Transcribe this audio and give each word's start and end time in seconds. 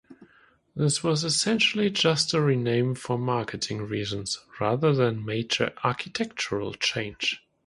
This 0.75 1.03
was 1.03 1.23
essentially 1.23 1.91
just 1.91 2.33
a 2.33 2.41
rename 2.41 2.95
for 2.95 3.19
marketing 3.19 3.83
reasons, 3.83 4.39
rather 4.59 4.95
than 4.95 5.23
major 5.23 5.73
architectural 5.83 6.73
change. 6.73 7.43